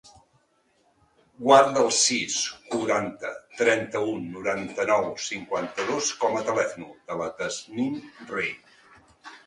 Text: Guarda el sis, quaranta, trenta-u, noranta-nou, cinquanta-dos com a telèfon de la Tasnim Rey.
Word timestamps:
Guarda 1.47 1.83
el 1.87 1.91
sis, 1.97 2.37
quaranta, 2.71 3.35
trenta-u, 3.61 4.17
noranta-nou, 4.33 5.07
cinquanta-dos 5.29 6.13
com 6.27 6.43
a 6.43 6.45
telèfon 6.53 6.93
de 7.13 7.23
la 7.25 7.33
Tasnim 7.45 7.99
Rey. 8.37 8.55